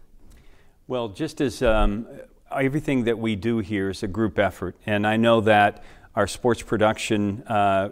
Well, 0.88 1.10
just 1.10 1.42
as 1.42 1.64
um, 1.64 2.08
everything 2.52 3.06
that 3.06 3.18
we 3.18 3.36
do 3.36 3.60
here 3.60 3.90
is 3.90 4.04
a 4.04 4.08
group 4.08 4.38
effort, 4.38 4.76
and 4.86 5.08
I 5.08 5.18
know 5.18 5.42
that 5.42 5.84
our 6.16 6.28
sports 6.28 6.62
production 6.62 7.42
uh, 7.48 7.90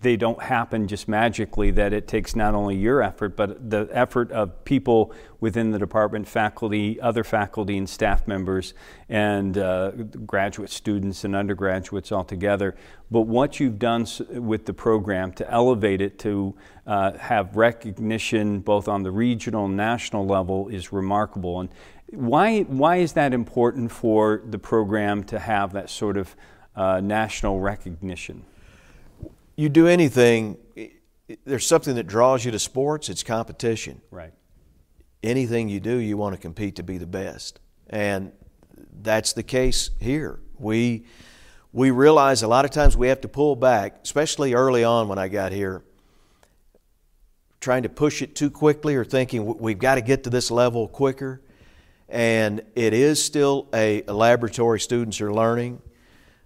they 0.00 0.16
don't 0.16 0.42
happen 0.42 0.88
just 0.88 1.06
magically, 1.06 1.70
that 1.70 1.92
it 1.92 2.08
takes 2.08 2.34
not 2.34 2.54
only 2.54 2.74
your 2.74 3.00
effort, 3.00 3.36
but 3.36 3.70
the 3.70 3.88
effort 3.92 4.32
of 4.32 4.64
people 4.64 5.12
within 5.38 5.70
the 5.70 5.78
department, 5.78 6.26
faculty, 6.26 7.00
other 7.00 7.22
faculty 7.22 7.78
and 7.78 7.88
staff 7.88 8.26
members, 8.26 8.74
and 9.08 9.56
uh, 9.56 9.92
graduate 10.26 10.70
students 10.70 11.22
and 11.22 11.36
undergraduates 11.36 12.10
all 12.10 12.24
together. 12.24 12.74
But 13.08 13.22
what 13.22 13.60
you've 13.60 13.78
done 13.78 14.06
with 14.30 14.66
the 14.66 14.74
program 14.74 15.32
to 15.34 15.48
elevate 15.48 16.00
it 16.00 16.18
to 16.20 16.56
uh, 16.84 17.12
have 17.12 17.56
recognition 17.56 18.60
both 18.60 18.88
on 18.88 19.04
the 19.04 19.12
regional 19.12 19.66
and 19.66 19.76
national 19.76 20.26
level 20.26 20.68
is 20.68 20.92
remarkable. 20.92 21.60
And 21.60 21.68
why, 22.10 22.62
why 22.62 22.96
is 22.96 23.12
that 23.12 23.32
important 23.32 23.92
for 23.92 24.42
the 24.44 24.58
program 24.58 25.22
to 25.24 25.38
have 25.38 25.72
that 25.74 25.88
sort 25.88 26.16
of 26.16 26.34
uh, 26.74 27.00
national 27.00 27.60
recognition? 27.60 28.44
You 29.56 29.68
do 29.68 29.86
anything, 29.88 30.58
there's 31.44 31.66
something 31.66 31.96
that 31.96 32.06
draws 32.06 32.44
you 32.44 32.50
to 32.52 32.58
sports, 32.58 33.08
it's 33.08 33.22
competition. 33.22 34.00
Right. 34.10 34.32
Anything 35.22 35.68
you 35.68 35.80
do, 35.80 35.96
you 35.96 36.16
want 36.16 36.34
to 36.34 36.40
compete 36.40 36.76
to 36.76 36.82
be 36.82 36.98
the 36.98 37.06
best. 37.06 37.58
And 37.88 38.32
that's 39.02 39.32
the 39.32 39.42
case 39.42 39.90
here. 40.00 40.40
We, 40.58 41.06
we 41.72 41.90
realize 41.90 42.42
a 42.42 42.48
lot 42.48 42.64
of 42.64 42.70
times 42.70 42.96
we 42.96 43.08
have 43.08 43.22
to 43.22 43.28
pull 43.28 43.56
back, 43.56 44.00
especially 44.04 44.54
early 44.54 44.84
on 44.84 45.08
when 45.08 45.18
I 45.18 45.28
got 45.28 45.52
here, 45.52 45.82
trying 47.60 47.82
to 47.82 47.88
push 47.88 48.22
it 48.22 48.36
too 48.36 48.50
quickly 48.50 48.94
or 48.94 49.04
thinking 49.04 49.58
we've 49.58 49.78
got 49.78 49.96
to 49.96 50.00
get 50.02 50.24
to 50.24 50.30
this 50.30 50.50
level 50.50 50.86
quicker. 50.86 51.42
And 52.08 52.62
it 52.76 52.92
is 52.92 53.22
still 53.22 53.68
a, 53.74 54.02
a 54.06 54.12
laboratory, 54.12 54.78
students 54.78 55.20
are 55.20 55.32
learning, 55.32 55.82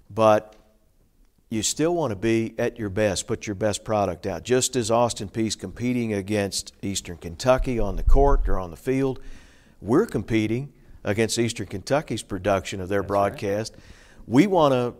but 0.09 0.57
you 1.51 1.65
still 1.65 1.97
want 1.97 2.13
to 2.13 2.17
be 2.17 2.55
at 2.59 2.79
your 2.79 2.89
best, 2.89 3.27
put 3.27 3.47
your 3.47 3.57
best 3.57 3.85
product 3.85 4.25
out. 4.25 4.45
Just 4.45 4.77
as 4.77 4.89
Austin 4.89 5.29
Peay's 5.29 5.57
competing 5.57 6.13
against 6.13 6.73
Eastern 6.81 7.17
Kentucky 7.17 7.81
on 7.81 7.97
the 7.97 8.05
court 8.05 8.49
or 8.49 8.59
on 8.59 8.71
the 8.71 8.77
field, 8.77 9.19
we're 9.81 10.07
competing 10.07 10.73
against 11.03 11.39
Eastern 11.39 11.67
Kentucky's 11.67 12.23
production 12.23 12.81
of 12.81 12.89
their 12.89 13.01
That's 13.01 13.09
broadcast. 13.09 13.73
Right. 13.75 13.83
We 14.29 14.47
want 14.47 14.73
to 14.73 14.95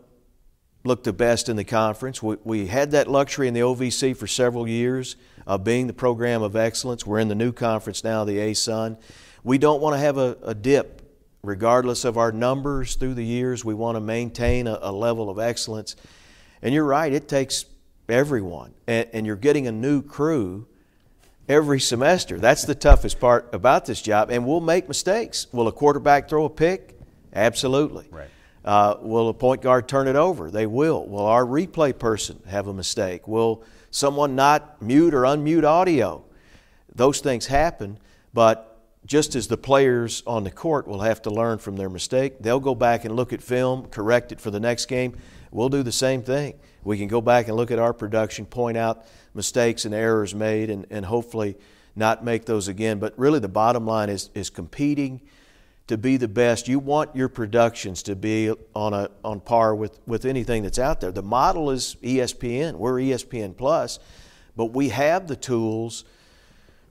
look 0.83 1.05
the 1.05 1.13
best 1.13 1.49
in 1.49 1.55
the 1.55 1.65
conference. 1.65 2.21
We, 2.21 2.37
we, 2.43 2.67
had 2.67 2.91
that 2.93 3.07
luxury 3.07 3.47
in 3.47 3.55
the 3.55 3.61
OVC 3.61 4.17
for 4.17 4.27
several 4.27 4.67
years 4.67 5.15
of 5.47 5.63
being 5.63 5.87
the 5.87 5.93
program 5.93 6.43
of 6.43 6.57
excellence. 6.57 7.07
We're 7.07 7.21
in 7.21 7.29
the 7.29 7.35
new 7.37 7.53
conference 7.53 8.03
now, 8.03 8.25
the 8.25 8.39
ASUN. 8.39 8.99
We 9.45 9.59
don't 9.59 9.81
want 9.81 9.95
to 9.95 10.01
have 10.01 10.19
a, 10.19 10.37
a 10.43 10.55
dip 10.55 11.03
regardless 11.43 12.05
of 12.05 12.19
our 12.19 12.33
numbers 12.33 12.97
through 12.97 13.15
the 13.15 13.25
years. 13.25 13.65
We 13.65 13.75
want 13.75 13.97
to 13.97 14.01
maintain 14.01 14.67
a, 14.67 14.79
a 14.83 14.93
level 14.93 15.31
of 15.31 15.39
excellence. 15.39 15.97
And 16.63 16.75
you're 16.75 16.85
right, 16.85 17.13
it 17.13 17.29
takes 17.29 17.65
everyone. 18.09 18.75
And, 18.87 19.09
and 19.13 19.27
you're 19.27 19.37
getting 19.37 19.67
a 19.67 19.73
new 19.73 20.03
crew 20.03 20.67
every 21.49 21.81
semester. 21.81 22.39
That's 22.39 22.65
the 22.65 22.75
toughest 22.75 23.19
part 23.19 23.49
about 23.53 23.87
this 23.87 24.01
job. 24.01 24.31
And 24.31 24.47
we'll 24.47 24.61
make 24.61 24.89
mistakes. 24.89 25.47
Will 25.53 25.69
a 25.69 25.73
quarterback 25.73 26.29
throw 26.29 26.45
a 26.45 26.51
pick? 26.51 26.99
Absolutely. 27.33 28.07
Right. 28.11 28.29
Uh, 28.65 28.97
will 29.01 29.29
a 29.29 29.35
point 29.35 29.63
guard 29.63 29.89
turn 29.89 30.07
it 30.07 30.17
over? 30.17 30.51
They 30.51 30.67
will. 30.67 31.07
Will 31.07 31.27
our 31.27 31.45
replay 31.45 31.99
person 31.99 32.43
have 32.47 32.67
a 32.67 32.75
mistake? 32.75 33.27
Will 33.27 33.63
someone 33.91 34.37
not 34.37 34.83
mute 34.83 35.15
or 35.15 35.23
unmute 35.23 35.65
audio? 35.65 36.25
Those 36.95 37.21
things 37.21 37.47
happen, 37.47 37.99
but 38.35 38.67
just 39.07 39.35
as 39.35 39.49
the 39.49 39.57
players 39.57 40.23
on 40.27 40.45
the 40.45 40.51
court 40.51 40.87
will 40.87 41.01
have 41.01 41.23
to 41.23 41.31
learn 41.31 41.59
from 41.59 41.77
their 41.77 41.89
mistake, 41.89 42.35
they'll 42.41 42.61
go 42.61 42.75
back 42.75 43.05
and 43.05 43.17
look 43.17 43.33
at 43.33 43.43
film, 43.43 43.87
correct 43.87 44.31
it 44.31 44.41
for 44.41 44.51
the 44.51 44.61
next 44.61 44.87
game. 44.87 45.17
We'll 45.51 45.69
do 45.69 45.83
the 45.83 45.93
same 45.93 46.23
thing. 46.23 46.55
We 46.85 46.97
can 46.97 47.09
go 47.09 47.21
back 47.21 47.49
and 47.49 47.57
look 47.57 47.71
at 47.71 47.79
our 47.79 47.93
production, 47.93 48.47
point 48.47 48.77
out 48.77 49.05
mistakes 49.35 49.85
and 49.85 49.95
errors 49.95 50.35
made, 50.35 50.71
and, 50.71 50.87
and 50.91 51.05
hopefully 51.05 51.57
not 51.97 52.25
make 52.25 52.45
those 52.47 52.69
again. 52.69 52.99
But 52.99 53.19
really, 53.19 53.39
the 53.39 53.49
bottom 53.49 53.87
line 53.87 54.09
is, 54.09 54.31
is 54.35 54.51
competing 54.51 55.21
to 55.89 55.99
be 55.99 56.17
the 56.17 56.29
best. 56.29 56.69
You 56.69 56.79
want 56.79 57.17
your 57.17 57.29
productions 57.29 58.05
to 58.05 58.15
be 58.15 58.55
on 58.75 58.95
a 58.95 59.11
on 59.25 59.41
par 59.41 59.75
with 59.75 59.99
with 60.07 60.25
anything 60.25 60.63
that's 60.63 60.79
out 60.79 61.01
there. 61.01 61.11
The 61.11 61.23
model 61.23 61.71
is 61.71 61.97
ESPN. 62.03 62.75
We're 62.75 62.95
ESPN 62.95 63.57
Plus, 63.57 63.99
but 64.57 64.67
we 64.67 64.91
have 64.91 65.27
the 65.27 65.35
tools 65.35 66.05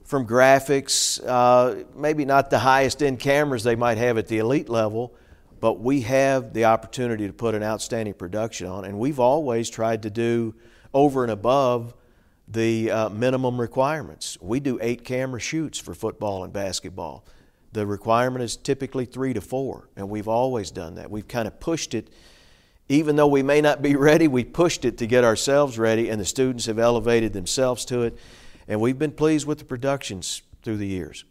from 0.04 0.26
graphics, 0.26 1.18
uh, 1.26 1.84
maybe 1.96 2.24
not 2.24 2.50
the 2.50 2.58
highest 2.58 3.02
end 3.02 3.20
cameras 3.20 3.62
they 3.62 3.76
might 3.76 3.96
have 3.96 4.18
at 4.18 4.26
the 4.26 4.38
elite 4.38 4.68
level, 4.68 5.14
but 5.60 5.80
we 5.80 6.00
have 6.02 6.54
the 6.54 6.64
opportunity 6.64 7.26
to 7.26 7.32
put 7.32 7.54
an 7.54 7.62
outstanding 7.62 8.14
production 8.14 8.66
on, 8.66 8.84
and 8.84 8.98
we've 8.98 9.20
always 9.20 9.68
tried 9.68 10.02
to 10.02 10.10
do 10.10 10.54
over 10.94 11.22
and 11.22 11.30
above 11.30 11.94
the 12.48 12.90
uh, 12.90 13.08
minimum 13.10 13.60
requirements. 13.60 14.38
We 14.40 14.58
do 14.58 14.78
eight 14.80 15.04
camera 15.04 15.38
shoots 15.38 15.78
for 15.78 15.94
football 15.94 16.42
and 16.44 16.52
basketball. 16.52 17.24
The 17.72 17.86
requirement 17.86 18.42
is 18.42 18.56
typically 18.56 19.04
three 19.04 19.32
to 19.34 19.40
four, 19.40 19.88
and 19.96 20.08
we've 20.08 20.26
always 20.26 20.70
done 20.70 20.96
that. 20.96 21.10
We've 21.10 21.28
kind 21.28 21.46
of 21.46 21.60
pushed 21.60 21.94
it, 21.94 22.08
even 22.88 23.14
though 23.14 23.28
we 23.28 23.42
may 23.42 23.60
not 23.60 23.82
be 23.82 23.94
ready, 23.96 24.26
we 24.26 24.44
pushed 24.44 24.84
it 24.84 24.98
to 24.98 25.06
get 25.06 25.24
ourselves 25.24 25.78
ready, 25.78 26.08
and 26.08 26.20
the 26.20 26.24
students 26.24 26.66
have 26.66 26.78
elevated 26.78 27.32
themselves 27.32 27.84
to 27.86 28.02
it, 28.02 28.16
and 28.66 28.80
we've 28.80 28.98
been 28.98 29.12
pleased 29.12 29.46
with 29.46 29.58
the 29.58 29.64
productions 29.64 30.42
through 30.62 30.78
the 30.78 30.86
years. 30.86 31.24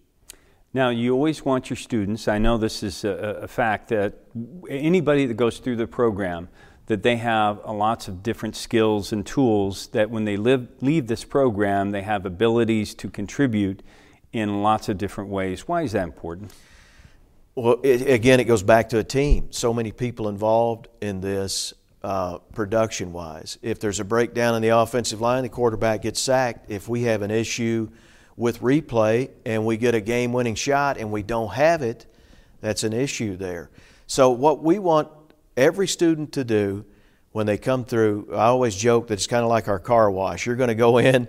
Now, 0.72 0.90
you 0.90 1.14
always 1.14 1.44
want 1.44 1.72
your 1.72 1.78
students, 1.78 2.28
I 2.28 2.38
know 2.38 2.58
this 2.60 2.84
is 2.84 3.04
a, 3.04 3.40
a 3.42 3.48
fact, 3.48 3.88
that 3.88 4.14
anybody 4.70 5.26
that 5.26 5.34
goes 5.34 5.58
through 5.58 5.78
the 5.78 5.88
program, 5.88 6.48
that 6.86 7.02
they 7.02 7.18
have 7.18 7.60
lots 7.66 8.08
of 8.08 8.22
different 8.22 8.56
skills 8.56 9.12
and 9.12 9.26
tools 9.26 9.88
that 9.88 10.12
when 10.12 10.26
they 10.26 10.38
live, 10.38 10.68
leave 10.82 11.08
this 11.08 11.24
program, 11.24 11.90
they 11.90 12.04
have 12.04 12.26
abilities 12.26 12.94
to 12.96 13.10
contribute 13.10 13.82
in 14.32 14.62
lots 14.62 14.90
of 14.90 15.00
different 15.00 15.32
ways. 15.32 15.68
Why 15.68 15.82
is 15.82 15.94
that 15.94 16.04
important? 16.04 16.54
Well, 17.56 17.80
it, 17.84 18.08
again, 18.08 18.40
it 18.40 18.44
goes 18.44 18.62
back 18.62 18.90
to 18.90 19.00
a 19.00 19.04
team. 19.04 19.52
So 19.52 19.74
many 19.74 19.92
people 19.92 20.30
involved 20.30 20.88
in 21.02 21.20
this 21.20 21.74
uh, 22.04 22.38
production 22.54 23.12
wise. 23.12 23.58
If 23.64 23.80
there's 23.80 24.00
a 24.00 24.06
breakdown 24.06 24.56
in 24.56 24.62
the 24.62 24.70
offensive 24.70 25.20
line, 25.20 25.44
the 25.44 25.50
quarterback 25.50 26.04
gets 26.04 26.20
sacked. 26.20 26.70
If 26.70 26.88
we 26.88 27.04
have 27.04 27.24
an 27.24 27.32
issue 27.32 27.90
with 28.40 28.62
replay 28.62 29.30
and 29.46 29.66
we 29.66 29.76
get 29.76 29.94
a 29.94 30.00
game 30.00 30.32
winning 30.32 30.56
shot 30.56 30.98
and 30.98 31.12
we 31.12 31.22
don't 31.22 31.54
have 31.54 31.82
it, 31.82 32.06
that's 32.62 32.84
an 32.86 32.94
issue 32.94 33.36
there. 33.36 33.70
So, 34.08 34.32
what 34.32 34.64
we 34.64 34.80
want 34.80 35.10
every 35.58 35.88
student 35.88 36.32
to 36.34 36.46
do 36.46 36.86
when 37.34 37.46
they 37.46 37.58
come 37.58 37.84
through, 37.84 38.30
I 38.32 38.46
always 38.46 38.76
joke 38.76 39.08
that 39.08 39.16
it's 39.16 39.28
kind 39.28 39.44
of 39.44 39.50
like 39.50 39.68
our 39.68 39.78
car 39.78 40.10
wash. 40.10 40.46
You're 40.46 40.56
going 40.56 40.70
to 40.70 40.76
go 40.76 40.98
in, 41.00 41.28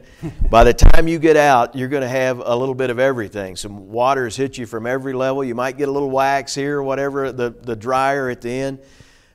by 0.48 0.62
the 0.62 0.72
time 0.72 1.08
you 1.08 1.18
get 1.18 1.36
out, 1.36 1.74
you're 1.74 1.88
going 1.88 2.02
to 2.02 2.08
have 2.08 2.38
a 2.38 2.54
little 2.54 2.76
bit 2.76 2.90
of 2.90 3.00
everything. 3.00 3.56
Some 3.56 3.90
water 3.90 4.24
has 4.24 4.36
hit 4.36 4.56
you 4.56 4.64
from 4.64 4.86
every 4.86 5.12
level. 5.12 5.42
You 5.42 5.56
might 5.56 5.76
get 5.76 5.88
a 5.88 5.92
little 5.92 6.10
wax 6.10 6.54
here, 6.54 6.80
whatever, 6.80 7.32
the, 7.32 7.50
the 7.50 7.74
dryer 7.74 8.30
at 8.30 8.40
the 8.40 8.50
end. 8.50 8.78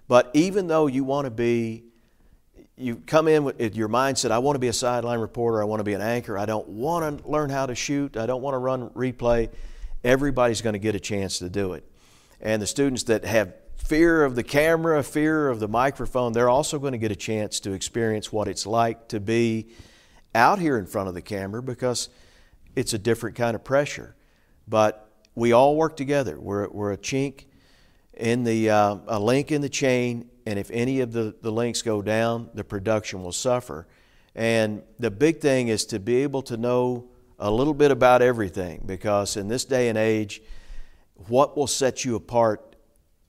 But 0.08 0.32
even 0.34 0.68
though 0.68 0.88
you 0.88 1.04
want 1.04 1.26
to 1.26 1.32
be, 1.32 1.84
you 2.78 2.98
come 3.08 3.28
in 3.28 3.44
with 3.44 3.76
your 3.76 3.88
mindset, 3.88 4.32
I 4.32 4.40
want 4.40 4.56
to 4.56 4.60
be 4.60 4.68
a 4.68 4.74
sideline 4.74 5.20
reporter, 5.20 5.62
I 5.62 5.66
want 5.66 5.80
to 5.80 5.86
be 5.86 5.94
an 5.94 6.02
anchor, 6.02 6.38
I 6.38 6.46
don't 6.46 6.68
want 6.68 7.24
to 7.24 7.30
learn 7.30 7.50
how 7.50 7.66
to 7.66 7.76
shoot, 7.76 8.18
I 8.18 8.26
don't 8.26 8.42
want 8.42 8.54
to 8.54 8.58
run 8.58 8.90
replay, 8.90 9.50
everybody's 10.04 10.62
going 10.62 10.74
to 10.74 10.80
get 10.80 10.94
a 10.94 11.00
chance 11.00 11.40
to 11.40 11.50
do 11.50 11.74
it. 11.74 11.86
And 12.42 12.62
the 12.62 12.68
students 12.68 13.04
that 13.04 13.24
have 13.24 13.54
fear 13.78 14.26
of 14.26 14.36
the 14.36 14.44
camera, 14.44 15.02
fear 15.04 15.48
of 15.48 15.60
the 15.60 15.70
microphone, 15.70 16.34
they're 16.34 16.50
also 16.50 16.78
going 16.78 16.92
to 16.92 16.98
get 16.98 17.12
a 17.12 17.16
chance 17.16 17.62
to 17.62 17.72
experience 17.72 18.32
what 18.32 18.48
it's 18.48 18.66
like 18.66 19.08
to 19.10 19.20
be 19.20 19.68
out 20.34 20.60
here 20.60 20.78
in 20.78 20.86
front 20.86 21.08
of 21.08 21.14
the 21.14 21.22
camera 21.22 21.64
because 21.64 22.10
it's 22.76 22.94
a 22.94 22.98
different 22.98 23.38
kind 23.38 23.56
of 23.56 23.64
pressure. 23.64 24.16
But 24.68 25.10
we 25.34 25.54
all 25.54 25.78
work 25.78 25.96
together. 25.96 26.38
We're, 26.40 26.68
we're 26.70 26.92
a 26.92 26.98
chink 26.98 27.46
in 28.18 28.44
the, 28.44 28.70
uh, 28.70 28.98
a 29.08 29.20
link 29.20 29.52
in 29.52 29.62
the 29.62 29.70
chain, 29.70 30.30
and 30.46 30.60
if 30.60 30.70
any 30.72 31.02
of 31.02 31.12
the, 31.12 31.36
the 31.42 31.52
links 31.52 31.82
go 31.82 32.02
down, 32.02 32.50
the 32.54 32.64
production 32.64 33.24
will 33.24 33.32
suffer. 33.32 33.88
And 34.36 34.84
the 35.00 35.12
big 35.12 35.40
thing 35.40 35.70
is 35.70 35.86
to 35.88 36.00
be 36.00 36.18
able 36.18 36.42
to 36.44 36.58
know 36.58 37.10
a 37.40 37.50
little 37.52 37.74
bit 37.74 37.92
about 37.92 38.22
everything 38.22 38.84
because 38.86 39.38
in 39.38 39.48
this 39.48 39.66
day 39.66 39.90
and 39.90 39.98
age, 39.98 40.42
what 41.28 41.58
will 41.58 41.68
set 41.68 42.06
you 42.06 42.16
apart 42.16 42.76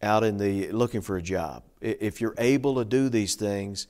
out 0.02 0.25
in 0.25 0.38
the 0.38 0.71
looking 0.73 1.00
for 1.00 1.16
a 1.16 1.23
job. 1.23 1.62
If 1.81 2.21
you're 2.21 2.35
able 2.38 2.76
to 2.76 2.85
do 2.85 3.09
these 3.09 3.35
things 3.35 3.87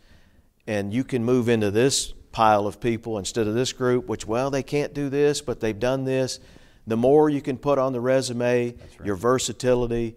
and 0.66 0.92
you 0.92 1.04
can 1.04 1.24
move 1.24 1.48
into 1.48 1.70
this 1.70 2.12
pile 2.32 2.66
of 2.66 2.80
people 2.80 3.18
instead 3.18 3.46
of 3.46 3.54
this 3.54 3.72
group, 3.72 4.06
which, 4.06 4.26
well, 4.26 4.50
they 4.50 4.62
can't 4.62 4.92
do 4.92 5.08
this, 5.08 5.40
but 5.40 5.60
they've 5.60 5.78
done 5.78 6.04
this, 6.04 6.38
the 6.86 6.96
more 6.96 7.28
you 7.28 7.40
can 7.40 7.58
put 7.58 7.78
on 7.78 7.92
the 7.92 8.00
resume, 8.00 8.66
right. 8.66 8.76
your 9.04 9.16
versatility 9.16 10.16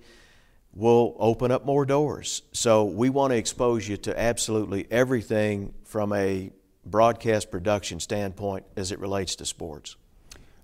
will 0.74 1.16
open 1.20 1.52
up 1.52 1.66
more 1.66 1.86
doors. 1.86 2.44
So 2.52 2.86
we 2.86 3.10
want 3.10 3.32
to 3.32 3.38
expose 3.38 3.88
you 3.88 3.98
to 3.98 4.20
absolutely 4.20 4.88
everything 4.92 5.74
from 5.84 6.14
a 6.14 6.52
broadcast 6.86 7.52
production 7.52 8.00
standpoint 8.00 8.66
as 8.76 8.92
it 8.92 9.00
relates 9.00 9.36
to 9.38 9.46
sports. 9.46 9.96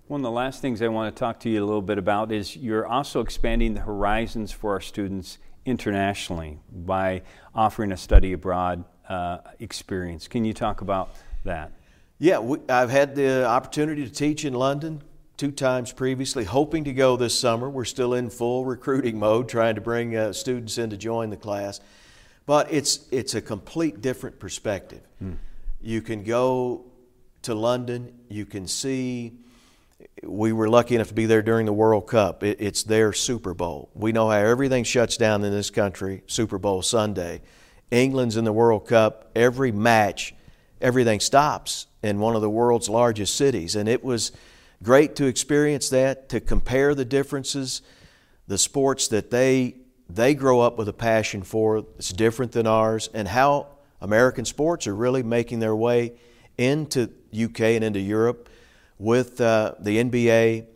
One 0.06 0.20
of 0.20 0.22
the 0.22 0.30
last 0.30 0.62
things 0.62 0.82
I 0.82 0.88
want 0.88 1.14
to 1.14 1.18
talk 1.18 1.40
to 1.40 1.50
you 1.50 1.64
a 1.64 1.66
little 1.66 1.82
bit 1.82 1.98
about 1.98 2.30
is 2.30 2.56
you're 2.56 2.86
also 2.86 3.20
expanding 3.20 3.74
the 3.74 3.80
horizons 3.80 4.52
for 4.52 4.72
our 4.72 4.80
students 4.80 5.38
internationally 5.64 6.60
by 6.70 7.22
offering 7.54 7.90
a 7.90 7.96
study 7.96 8.32
abroad 8.32 8.84
uh, 9.08 9.38
experience. 9.58 10.28
Can 10.28 10.44
you 10.44 10.54
talk 10.54 10.80
about 10.80 11.10
that? 11.44 11.72
Yeah, 12.18 12.38
we, 12.38 12.58
I've 12.68 12.90
had 12.90 13.14
the 13.16 13.46
opportunity 13.46 14.04
to 14.04 14.12
teach 14.12 14.44
in 14.44 14.54
London 14.54 15.02
two 15.36 15.50
times 15.50 15.92
previously, 15.92 16.44
hoping 16.44 16.84
to 16.84 16.92
go 16.92 17.16
this 17.16 17.38
summer. 17.38 17.68
We're 17.68 17.84
still 17.84 18.14
in 18.14 18.30
full 18.30 18.64
recruiting 18.64 19.18
mode, 19.18 19.48
trying 19.48 19.74
to 19.74 19.80
bring 19.80 20.16
uh, 20.16 20.32
students 20.32 20.78
in 20.78 20.90
to 20.90 20.96
join 20.96 21.30
the 21.30 21.36
class. 21.36 21.80
But 22.46 22.72
it's, 22.72 23.06
it's 23.10 23.34
a 23.34 23.40
complete 23.40 24.00
different 24.00 24.38
perspective. 24.38 25.02
Hmm. 25.18 25.34
You 25.80 26.00
can 26.00 26.22
go 26.22 26.84
to 27.42 27.54
London, 27.54 28.12
you 28.28 28.46
can 28.46 28.66
see 28.66 29.38
we 30.22 30.52
were 30.52 30.68
lucky 30.68 30.94
enough 30.94 31.08
to 31.08 31.14
be 31.14 31.26
there 31.26 31.42
during 31.42 31.66
the 31.66 31.72
World 31.72 32.06
Cup. 32.06 32.42
It, 32.42 32.60
it's 32.60 32.82
their 32.82 33.12
Super 33.12 33.54
Bowl. 33.54 33.90
We 33.94 34.12
know 34.12 34.28
how 34.28 34.36
everything 34.36 34.84
shuts 34.84 35.16
down 35.16 35.44
in 35.44 35.52
this 35.52 35.70
country, 35.70 36.22
Super 36.26 36.58
Bowl 36.58 36.82
Sunday. 36.82 37.42
England's 37.90 38.36
in 38.36 38.44
the 38.44 38.52
World 38.52 38.86
Cup. 38.86 39.30
Every 39.34 39.72
match, 39.72 40.34
everything 40.80 41.20
stops 41.20 41.86
in 42.02 42.18
one 42.18 42.34
of 42.34 42.42
the 42.42 42.50
world's 42.50 42.88
largest 42.88 43.36
cities. 43.36 43.76
And 43.76 43.88
it 43.88 44.02
was 44.02 44.32
great 44.82 45.16
to 45.16 45.26
experience 45.26 45.88
that, 45.90 46.28
to 46.30 46.40
compare 46.40 46.94
the 46.94 47.04
differences, 47.04 47.82
the 48.46 48.58
sports 48.58 49.08
that 49.08 49.30
they, 49.30 49.76
they 50.08 50.34
grow 50.34 50.60
up 50.60 50.78
with 50.78 50.88
a 50.88 50.92
passion 50.92 51.42
for. 51.42 51.78
It's 51.98 52.10
different 52.10 52.52
than 52.52 52.66
ours, 52.66 53.08
and 53.14 53.26
how 53.26 53.68
American 54.00 54.44
sports 54.44 54.86
are 54.86 54.94
really 54.94 55.22
making 55.22 55.58
their 55.58 55.74
way 55.74 56.12
into 56.58 57.10
UK 57.34 57.60
and 57.60 57.84
into 57.84 58.00
Europe 58.00 58.48
with 58.98 59.40
uh, 59.40 59.74
the 59.78 60.02
NBA, 60.02 60.66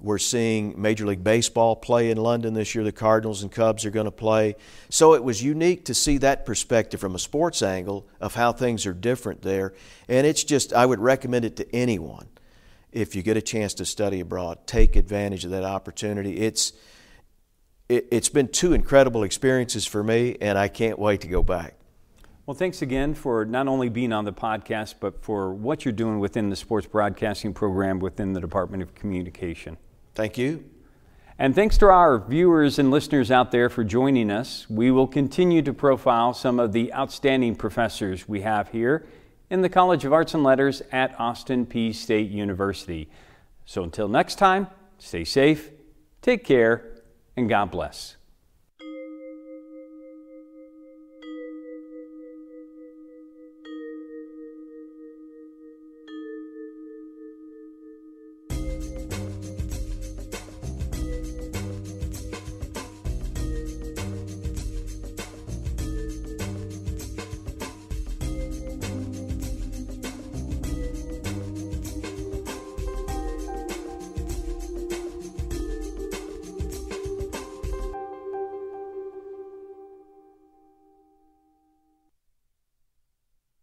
We're 0.00 0.18
seeing 0.18 0.80
Major 0.80 1.06
League 1.06 1.22
Baseball 1.22 1.76
play 1.76 2.10
in 2.10 2.16
London 2.16 2.54
this 2.54 2.74
year. 2.74 2.82
The 2.82 2.90
Cardinals 2.90 3.42
and 3.42 3.52
Cubs 3.52 3.84
are 3.86 3.90
going 3.90 4.06
to 4.06 4.10
play. 4.10 4.56
So 4.88 5.14
it 5.14 5.22
was 5.22 5.42
unique 5.42 5.84
to 5.84 5.94
see 5.94 6.18
that 6.18 6.44
perspective 6.44 6.98
from 6.98 7.14
a 7.14 7.20
sports 7.20 7.62
angle 7.62 8.06
of 8.20 8.34
how 8.34 8.52
things 8.52 8.84
are 8.84 8.92
different 8.92 9.42
there. 9.42 9.74
And 10.08 10.26
it's 10.26 10.42
just, 10.42 10.72
I 10.72 10.86
would 10.86 10.98
recommend 10.98 11.44
it 11.44 11.56
to 11.56 11.74
anyone. 11.74 12.26
If 12.92 13.14
you 13.14 13.22
get 13.22 13.36
a 13.36 13.42
chance 13.42 13.74
to 13.74 13.84
study 13.84 14.20
abroad, 14.20 14.66
take 14.66 14.96
advantage 14.96 15.44
of 15.44 15.50
that 15.50 15.64
opportunity. 15.64 16.36
It's, 16.38 16.72
it, 17.88 18.06
it's 18.10 18.28
been 18.28 18.48
two 18.48 18.74
incredible 18.74 19.22
experiences 19.22 19.86
for 19.86 20.04
me, 20.04 20.36
and 20.40 20.58
I 20.58 20.68
can't 20.68 20.98
wait 20.98 21.22
to 21.22 21.28
go 21.28 21.42
back. 21.42 21.74
Well, 22.44 22.54
thanks 22.54 22.82
again 22.82 23.14
for 23.14 23.44
not 23.44 23.68
only 23.68 23.88
being 23.88 24.12
on 24.12 24.24
the 24.24 24.32
podcast, 24.32 24.96
but 25.00 25.22
for 25.22 25.54
what 25.54 25.84
you're 25.84 25.92
doing 25.92 26.18
within 26.18 26.50
the 26.50 26.56
sports 26.56 26.86
broadcasting 26.86 27.54
program 27.54 27.98
within 27.98 28.32
the 28.32 28.40
Department 28.40 28.82
of 28.82 28.94
Communication. 28.94 29.78
Thank 30.14 30.36
you. 30.36 30.64
And 31.38 31.54
thanks 31.54 31.78
to 31.78 31.86
our 31.86 32.18
viewers 32.18 32.78
and 32.78 32.90
listeners 32.90 33.30
out 33.30 33.52
there 33.52 33.70
for 33.70 33.84
joining 33.84 34.30
us. 34.30 34.68
We 34.68 34.90
will 34.90 35.06
continue 35.06 35.62
to 35.62 35.72
profile 35.72 36.34
some 36.34 36.60
of 36.60 36.72
the 36.72 36.92
outstanding 36.92 37.56
professors 37.56 38.28
we 38.28 38.42
have 38.42 38.68
here 38.68 39.06
in 39.52 39.60
the 39.60 39.68
College 39.68 40.06
of 40.06 40.14
Arts 40.14 40.32
and 40.32 40.42
Letters 40.42 40.80
at 40.92 41.14
Austin 41.20 41.66
Peay 41.66 41.94
State 41.94 42.30
University. 42.30 43.10
So 43.66 43.82
until 43.82 44.08
next 44.08 44.36
time, 44.36 44.66
stay 44.96 45.24
safe, 45.24 45.68
take 46.22 46.42
care, 46.42 47.02
and 47.36 47.50
God 47.50 47.70
bless. 47.70 48.16